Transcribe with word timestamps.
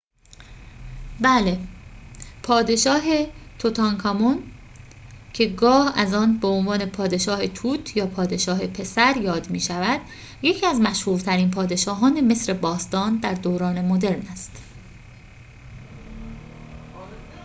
بله 1.19 1.59
پادشاه 2.43 3.01
توتانکامون 3.59 4.43
که 5.33 5.47
گاه 5.47 5.93
از 5.99 6.13
آن 6.13 6.37
به 6.37 6.47
عنوان 6.47 6.85
پادشاه 6.85 7.47
توت 7.47 7.97
یا 7.97 8.37
شاه 8.37 8.67
پسر 8.67 9.17
یاد 9.17 9.49
می 9.49 9.59
شود 9.59 10.01
یکی 10.41 10.65
از 10.65 10.79
مشهورترین 10.79 11.51
پادشاهان 11.51 12.31
مصر 12.31 12.53
باستان 12.53 13.17
در 13.17 13.33
دوران 13.33 13.85
مدرن 13.85 14.27
است 14.31 14.63